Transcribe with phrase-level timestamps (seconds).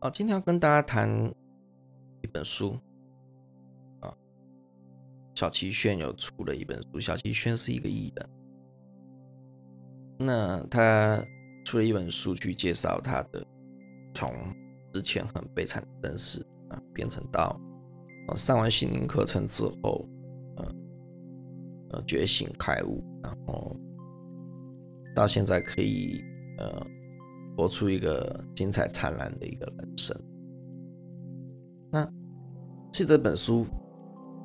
[0.00, 1.10] 啊，今天要跟大家谈
[2.22, 2.74] 一本书
[4.00, 4.16] 啊，
[5.34, 6.98] 小齐炫有出了一本书。
[6.98, 8.30] 小齐炫是一个艺人，
[10.18, 11.22] 那他
[11.66, 13.46] 出了一本书去介绍他的
[14.14, 14.32] 从
[14.94, 17.60] 之前很悲惨的身世啊，变成到
[18.36, 20.08] 上完心灵课程之后，
[20.56, 20.74] 呃
[21.90, 23.76] 呃觉醒开悟，然后
[25.14, 26.24] 到现在可以
[26.56, 26.86] 呃。
[27.56, 30.16] 活出一个精彩灿烂的一个人生。
[31.90, 32.04] 那
[32.92, 33.66] 其实这本书，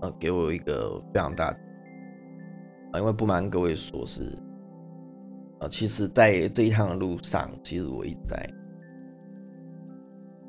[0.02, 1.59] 呃，给我一个非常大的，
[3.00, 4.38] 因为不瞒各位说，是
[5.59, 8.54] 呃，其实在这一趟的路上，其实我一直在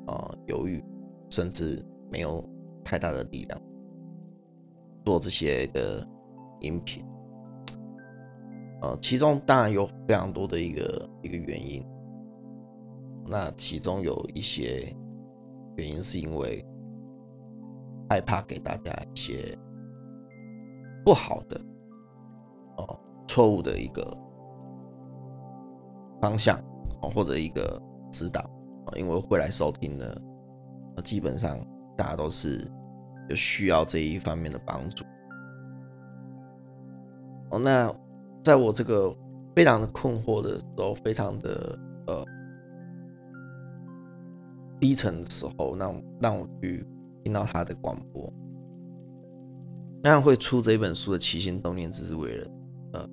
[0.07, 0.83] 呃犹豫，
[1.29, 2.43] 甚至没有
[2.83, 3.61] 太大的力量
[5.05, 6.07] 做这些的
[6.61, 7.05] 音频。
[8.81, 11.83] 呃，其中当然有非常多的一个一个原因。
[13.29, 14.95] 那其中有一些
[15.75, 16.65] 原因，是因为
[18.09, 19.57] 害怕给大家一些
[21.03, 21.59] 不好的、
[22.77, 24.17] 哦错误的一个
[26.21, 26.57] 方向
[27.01, 28.39] 哦，或者一个指导
[28.85, 30.21] 啊，因为会来收听的，
[31.03, 31.59] 基本上
[31.97, 32.65] 大家都是
[33.29, 35.03] 有需要这一方面的帮助。
[37.51, 37.93] 哦，那
[38.41, 39.13] 在我这个
[39.53, 41.77] 非常的困惑的时候，非常的。
[44.79, 46.85] 低沉的时候，让让我去
[47.23, 48.31] 听到他的广播，
[50.03, 52.47] 那样会出这本书的起心动念，只是为了
[52.93, 53.09] 呃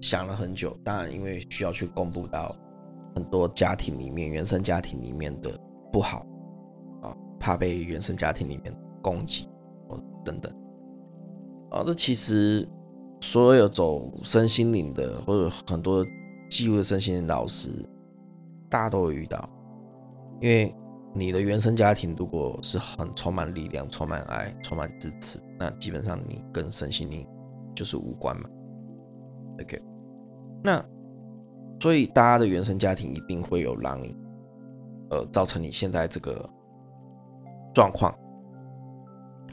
[0.00, 0.76] 想了很久。
[0.84, 2.56] 当然，因为需要去公布到
[3.14, 5.58] 很多家庭里面、原生家庭里面的
[5.90, 6.24] 不好
[7.02, 9.48] 啊，怕被原生家庭里面攻击
[9.88, 10.52] 或等等
[11.70, 11.82] 啊。
[11.84, 12.68] 这其实
[13.20, 16.06] 所有走身心灵的，或者很多
[16.48, 17.68] 记录身心灵老师，
[18.70, 19.48] 大家都会遇到。
[20.44, 20.74] 因为
[21.14, 27.26] 你的原生家庭如果是很充满力量、充满爱、充满支持，那基本上你跟身心灵
[27.74, 28.46] 就是无关嘛。
[29.62, 29.80] OK，
[30.62, 30.84] 那
[31.80, 34.14] 所以大家的原生家庭一定会有让你
[35.08, 36.46] 呃造成你现在这个
[37.72, 38.14] 状况，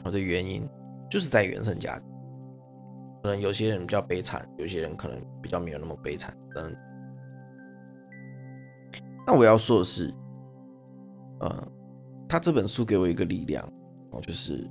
[0.04, 0.68] 我的原因
[1.10, 2.06] 就是在原生家庭。
[3.22, 6.36] 可能有些人比较悲惨，有些人可能比较没有那么悲惨。
[6.56, 6.76] 嗯，
[9.26, 10.14] 那我要说的是。
[11.42, 11.68] 呃，
[12.28, 13.64] 他这本书给我一个力量，
[14.12, 14.68] 哦，就是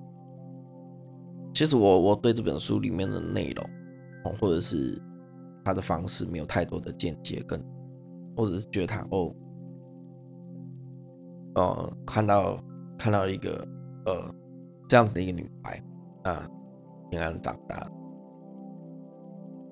[1.54, 3.66] 其实我我对这本书里面的内容，
[4.24, 4.98] 哦，或者是
[5.66, 7.62] 他的方式没有太多的见解，跟
[8.38, 9.36] 或者是觉得他哦，
[11.56, 12.58] 呃，看到
[12.98, 13.68] 看到一个
[14.06, 14.34] 呃
[14.88, 15.84] 这样子的一个女孩
[16.24, 16.50] 啊，
[17.10, 17.86] 平安长大，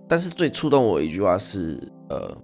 [0.07, 1.79] 但是最触动我一句话是
[2.09, 2.37] 呃。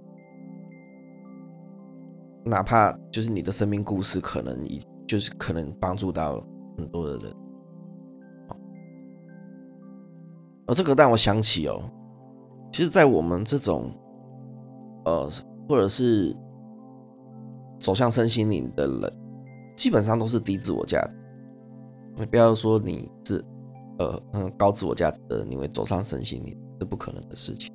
[2.47, 6.39] 哪怕就是你的生命故事，可能已就是可能帮助到
[6.77, 7.35] 很多的人，
[10.67, 11.81] 而这个让我想起哦，
[12.71, 13.91] 其实，在我们这种
[15.05, 15.27] 呃，
[15.67, 16.37] 或者是
[17.79, 19.13] 走向身心灵的人，
[19.75, 21.17] 基本上都是低自我价值。
[22.17, 23.43] 你不要说你是
[23.97, 27.73] 呃嗯高自我价值的人，你会走上身心灵是不可能的事情。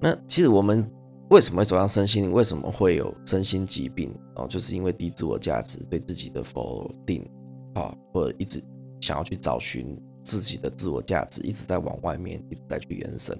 [0.00, 0.84] 那其实我们。
[1.32, 2.30] 为什么会走上身心灵？
[2.30, 4.14] 为什么会有身心疾病？
[4.36, 7.26] 哦，就是因为低自我价值，对自己的否定，
[7.72, 8.62] 啊，或者一直
[9.00, 13.34] 想要去找寻自己的自我价值，一直在往外面，一直在去延伸，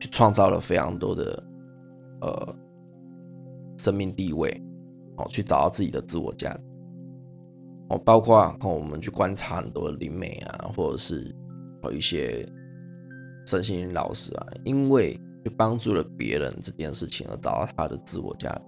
[0.00, 1.44] 去创造了非常多的
[2.20, 2.56] 呃
[3.78, 4.60] 生命地位，
[5.18, 6.64] 哦，去找到自己的自我价值，
[7.90, 11.32] 哦，包括看我们去观察很多灵媒啊，或者是
[11.84, 12.44] 有一些
[13.46, 15.16] 身心灵老师啊，因为。
[15.44, 18.62] 去帮助了别人这件事情而找到他的自我价值，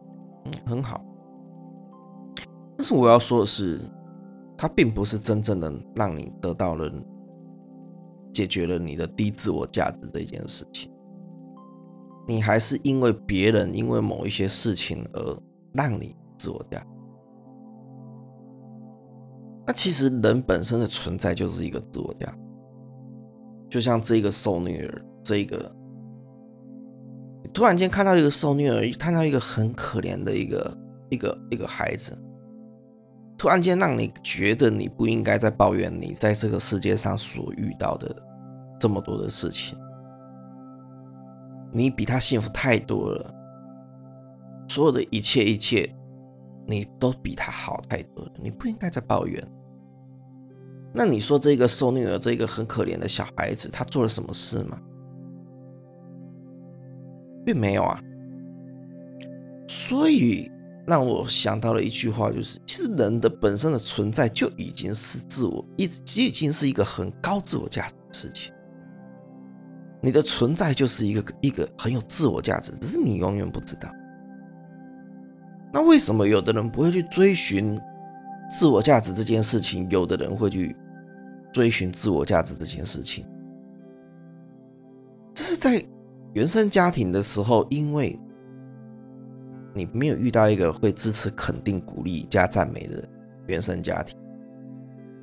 [0.46, 1.04] 嗯，很好。
[2.76, 3.80] 但是我要说的是，
[4.56, 6.90] 他并不是真正的让你得到了
[8.32, 10.90] 解决了你的低自我价值这件事情。
[12.26, 15.38] 你还是因为别人因为某一些事情而
[15.72, 16.84] 让你自我价。
[19.66, 22.36] 那其实人本身的存在就是一个自我价，
[23.68, 25.74] 就像这个受虐儿，这个。
[27.54, 30.78] 突然间看到一个受虐儿，看到一个很可怜的一个
[31.08, 32.18] 一个一个孩子，
[33.38, 38.14] 突然间让你觉得你不应该再抱怨你在这个世界上所遇到的
[38.80, 39.78] 这么多的事情，
[41.72, 43.32] 你比他幸福太多了，
[44.68, 45.88] 所有的一切一切，
[46.66, 49.40] 你都比他好太多了，你不应该再抱怨。
[50.92, 54.80] 那你说这个受虐儿，这个很可怜的小孩子，他做了什么事吗？
[57.44, 58.02] 并没有啊，
[59.68, 60.50] 所以
[60.86, 65.84] 让我想到了一句话，就是其实人的本身的存在就已经是自我，已
[66.16, 68.52] 已经是一个很高自我价值的事情。
[70.00, 73.88] 你的存在就是一个一个很有自我价值，只是你永远不知道。
[75.72, 77.78] 那为什么有的人不会去追寻
[78.50, 80.76] 自我价值这件事情，有的人会去
[81.52, 83.26] 追寻自我价值这件事情？
[85.32, 85.82] 这是在
[86.34, 88.18] 原生家庭的时候，因为
[89.72, 93.02] 你没有遇到一个会支持、肯定、鼓励加赞美的
[93.46, 94.18] 原生家庭，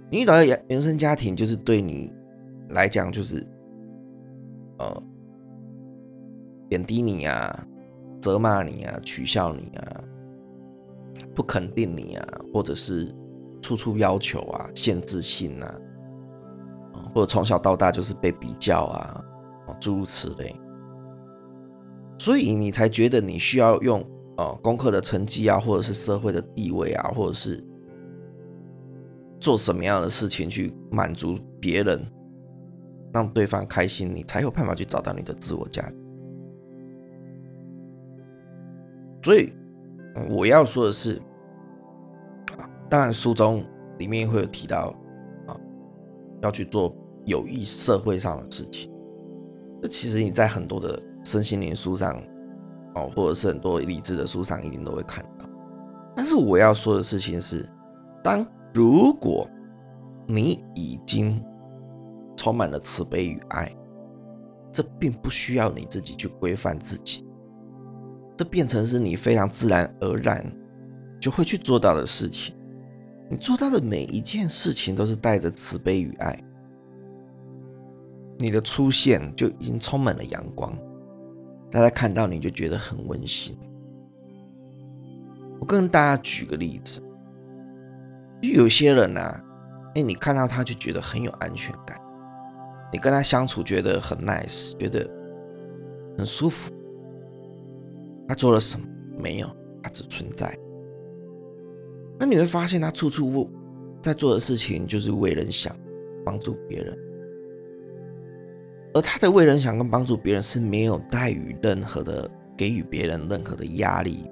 [0.10, 2.12] 你遇到的原原生家庭就是对你
[2.70, 3.48] 来讲就是。
[4.80, 5.04] 呃，
[6.68, 7.68] 贬低你啊，
[8.20, 10.04] 责骂你啊，取笑你啊，
[11.36, 13.14] 不肯定你啊，或者是
[13.62, 15.76] 处处要求啊，限制性啊，
[17.14, 19.24] 或者从小到大就是被比较啊，
[19.80, 20.56] 诸如此类，
[22.22, 24.06] 所以你才觉得你需要用
[24.38, 27.60] 呃功课的成绩啊，或者是社会的地位啊，或者是
[29.40, 32.00] 做什么样的事情去满足别人。
[33.12, 35.96] 让对方开心，你才有办法去找到你的自我价值。
[39.24, 39.52] 所以
[40.30, 41.20] 我要说的是，
[42.88, 43.66] 当然书中
[43.98, 44.94] 里面会有提到
[45.48, 45.58] 啊，
[46.44, 46.96] 要去做
[47.26, 48.92] 有益社会上的事情。
[49.82, 52.22] 这其实你在很多的身心灵书上
[52.96, 55.46] 哦，或者是很多理智的书上一定都会看到。
[56.16, 57.68] 但是我要说的事情是，
[58.24, 59.48] 当如果
[60.28, 61.44] 你已经
[62.36, 63.74] 充满了慈悲与爱，
[64.72, 67.26] 这并不需要你自己去规范自己，
[68.38, 70.46] 这变成是你非常自然而然
[71.20, 72.56] 就会去做到的事情。
[73.30, 76.38] 你做到的每一件事情都是带着慈悲与爱，
[78.38, 80.78] 你的出现就已经充满了阳光，
[81.72, 83.58] 大家看到你就觉得很温馨。
[85.60, 87.02] 我跟大家举个例子，
[88.42, 89.42] 有些人呐，
[89.96, 92.00] 哎，你看到他就觉得很有安全感。
[92.92, 95.10] 你跟他相处觉得很 nice，觉得
[96.18, 96.74] 很舒服。
[98.28, 98.86] 他做了什么？
[99.18, 99.50] 没有，
[99.82, 100.54] 他只存在。
[102.20, 103.50] 那你会发现他处处
[104.02, 105.76] 在做的事情就是为人想，
[106.26, 106.98] 帮助别人。
[108.94, 114.30] 而他的为人想跟帮助别人是没有带予任何的给予别人任何的压力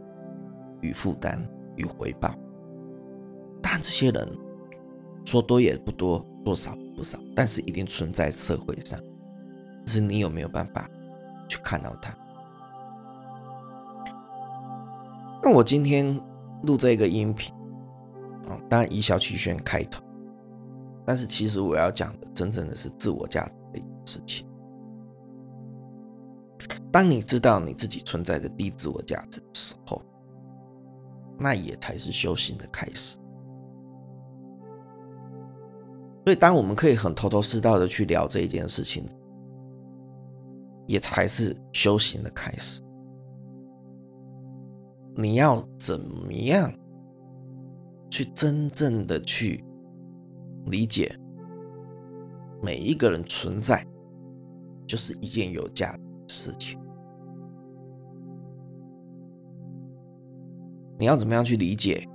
[0.81, 1.41] 与负担
[1.75, 2.33] 与回报。
[3.61, 4.27] 但这些人
[5.25, 6.77] 说多也不多，说少。
[6.99, 8.99] 不少，但是一定存在社会上，
[9.85, 10.85] 只是你有没有办法
[11.47, 12.13] 去看到他？
[15.41, 16.19] 那我今天
[16.63, 17.55] 录这个音频，
[18.49, 20.03] 啊，当然以小曲轩开头，
[21.05, 24.45] 但是其实我要讲的，真正的是自我价值的事情。
[26.91, 30.01] 当你知道你自己存在着低自我价值的时候，
[31.37, 33.17] 那也才是修行的开始。
[36.25, 39.05] 所以，当我们可以很头头是道的去聊这一件事情，
[40.85, 42.81] 也才是修行的开始。
[45.15, 46.71] 你要怎么样
[48.09, 49.63] 去真正的去
[50.65, 51.17] 理解
[52.61, 53.85] 每一个人存在，
[54.85, 56.79] 就是一件有价值事情。
[60.97, 62.07] 你要怎么样去理解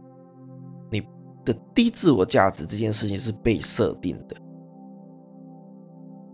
[0.90, 1.02] 你？
[1.44, 4.34] 的低自我价值这件事情是被设定的。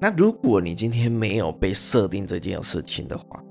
[0.00, 3.42] 那如果你今天没有被设定这件事情的话，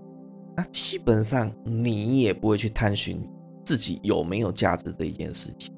[0.55, 3.21] 那基本上你也不会去探寻
[3.61, 5.73] 自己有没有价值这一件事情。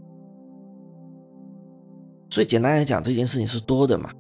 [2.30, 4.12] 所以简单来讲，这件事情是多的嘛。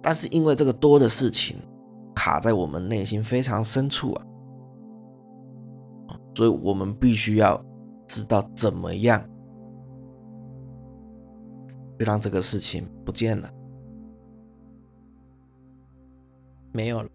[0.00, 1.58] 但是因为这个多的事情
[2.16, 4.26] 卡在我们内心非常深处啊，
[6.34, 7.64] 所以我们必须要
[8.08, 9.22] 知道怎么样。
[11.98, 13.50] 就让这个事情不见了，
[16.72, 17.08] 没有了。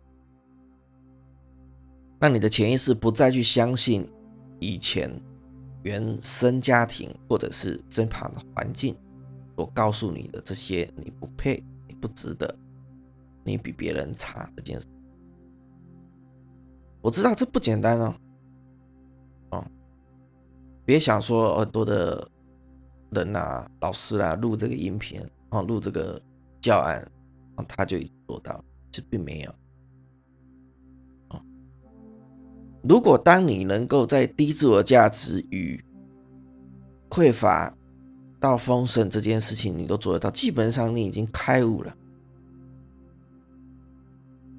[2.20, 4.08] 让你的潜意识不再去相信
[4.60, 5.12] 以前
[5.84, 8.96] 原生家庭或者是身旁的环境
[9.56, 12.56] 所告诉你的这些“你不配，你不值得，
[13.44, 14.88] 你比别人差”这件事。
[17.02, 18.16] 我知道这不简单哦，
[19.52, 19.66] 哦，
[20.86, 22.28] 别想说很多的。
[23.14, 26.18] 人啊，老师啊，录这个音频啊，录这个
[26.62, 27.06] 教案，
[27.68, 29.54] 他就做到，其实并没有。
[32.82, 35.84] 如果当你能够在低自我价值与
[37.10, 37.76] 匮乏
[38.40, 41.94] 到丰盛这件事情，你都做得到，基本上你已经开悟了。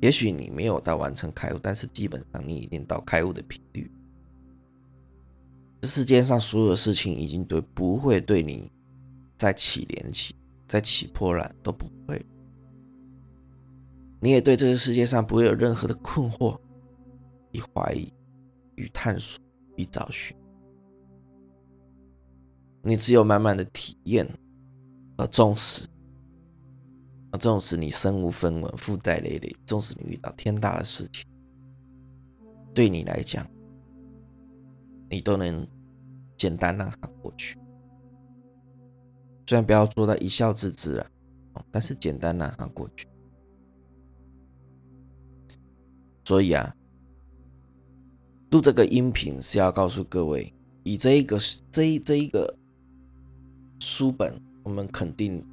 [0.02, 3.88] 也许你没有到完成开悟，但是基本上你已经到开悟的频率。
[5.80, 8.68] 这世界上所有的事情已经对不会对你
[9.36, 10.32] 再起涟漪，
[10.66, 12.20] 再起波澜都不会。
[14.18, 16.58] 你也对这个世界上不会有任何的困惑、
[17.52, 18.12] 与怀疑、
[18.74, 19.40] 与探索、
[19.76, 20.36] 与找寻。
[22.82, 24.28] 你只有满满的体验，
[25.16, 25.86] 和重视，
[27.32, 31.26] 而重视你身无分文、负债累累，纵使你遇到天大的事情，
[32.72, 33.44] 对你来讲，
[35.10, 35.66] 你都能
[36.36, 37.58] 简单让它过去。
[39.46, 41.10] 虽然不要做到一笑置之了，
[41.70, 43.08] 但是简单让它过去。
[46.24, 46.76] 所以啊，
[48.50, 51.38] 录这个音频是要告诉各位，以这一个
[51.70, 52.56] 这一这一个。
[53.84, 55.44] 书本，我们肯定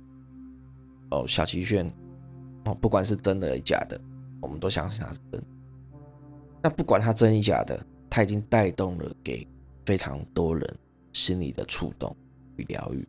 [1.12, 1.86] 哦，小齐炫
[2.66, 4.00] 哦，不管是真的假的，
[4.40, 5.44] 我们都相信它是真。
[6.62, 9.48] 那不管它真与假的，它已经带动了给
[9.86, 10.78] 非常多人
[11.14, 12.16] 心里的触动
[12.58, 13.08] 与疗愈，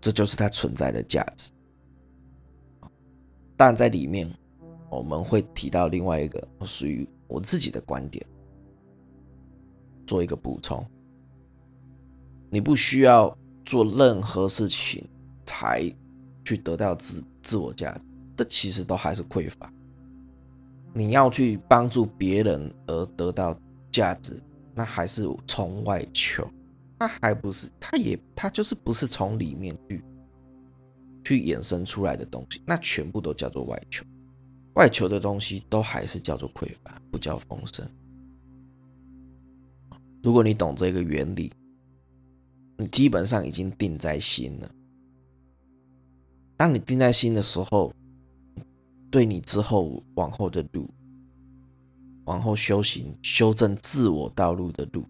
[0.00, 1.50] 这就是它存在的价值。
[3.56, 4.28] 但在里面，
[4.90, 8.26] 我们会提到另外一个属于我自己的观点，
[10.06, 10.84] 做一个补充。
[12.50, 15.08] 你不需要做任何事情
[15.44, 15.82] 才
[16.44, 18.00] 去得到自自我价值，
[18.36, 19.72] 这其实都还是匮乏。
[20.92, 23.58] 你要去帮助别人而得到
[23.90, 24.40] 价值，
[24.74, 26.48] 那还是从外求，
[26.98, 30.04] 他还不是，他也他就是不是从里面去
[31.24, 34.04] 去衍生出来的东西，那全部都叫做外求。
[34.74, 37.88] 外求的东西都还是叫做匮乏，不叫丰盛。
[40.22, 41.52] 如果你懂这个原理。
[42.78, 44.68] 你基本上已经定在心了。
[46.62, 47.92] 当你定在心的时候，
[49.10, 50.88] 对你之后往后的路，
[52.26, 55.04] 往后修行、修正自我道路的路，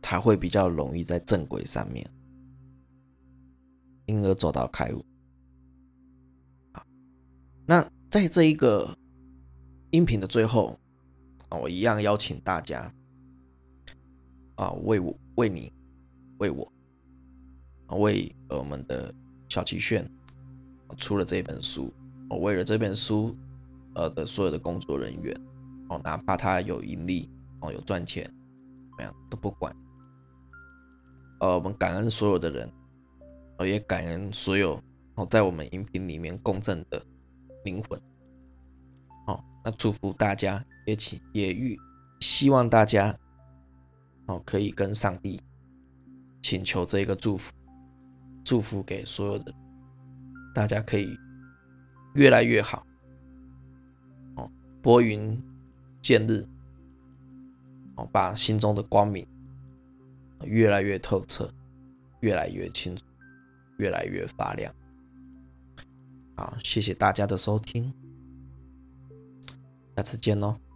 [0.00, 2.08] 才会比较容易在正轨上面，
[4.06, 5.04] 因而走到开悟。
[7.66, 8.96] 那在这一个
[9.90, 10.78] 音频的最后，
[11.50, 12.94] 我一样邀请大家。
[14.54, 15.72] 啊，为我，为你，
[16.38, 16.72] 为我，
[17.96, 19.12] 为我们的
[19.48, 20.08] 小齐炫
[20.96, 21.92] 出了这本书。
[22.28, 23.34] 我为了这本书，
[23.94, 25.34] 呃的所有的工作人员，
[25.88, 27.30] 哦，哪怕他有盈利，
[27.60, 29.74] 哦，有赚钱，怎么样都不管。
[31.40, 32.70] 呃，我们感恩所有的人，
[33.56, 34.82] 哦，也感恩所有
[35.14, 37.02] 哦在我们音频里面共振的
[37.64, 37.98] 灵魂。
[39.26, 41.78] 哦，那祝福大家，也请也欲
[42.20, 43.18] 希望大家。
[44.26, 45.40] 哦，可以跟上帝
[46.42, 47.50] 请求这个祝福，
[48.48, 49.54] 祝福给所有的
[50.54, 51.14] 大家，可以
[52.14, 52.86] 越来越好。
[54.36, 54.50] 哦，
[54.80, 55.38] 拨云
[56.00, 56.42] 见日，
[57.96, 59.28] 哦，把心中的光明
[60.44, 61.52] 越来越透彻，
[62.20, 63.04] 越来越清楚，
[63.76, 64.74] 越来越发亮。
[66.34, 67.92] 好，谢谢大家的收听，
[69.94, 70.67] 下次见喽。